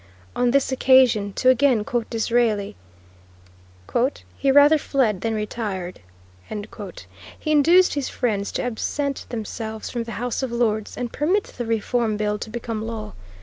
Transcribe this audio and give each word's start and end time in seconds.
On 0.35 0.49
this 0.49 0.71
occasion, 0.71 1.31
to 1.33 1.49
again 1.49 1.83
quote 1.83 2.09
Disraeli, 2.09 2.75
"He 4.39 4.51
rather 4.51 4.79
fled 4.79 5.21
than 5.21 5.35
retired." 5.35 5.99
He 7.37 7.51
induced 7.51 7.93
his 7.93 8.09
friends 8.09 8.51
to 8.53 8.63
absent 8.63 9.27
themselves 9.29 9.91
from 9.91 10.05
the 10.05 10.13
House 10.13 10.41
of 10.41 10.51
Lords 10.51 10.97
and 10.97 11.13
permit 11.13 11.43
the 11.43 11.67
Reform 11.67 12.17
Bill 12.17 12.39
to 12.39 12.49
become 12.49 12.81
law. 12.81 13.13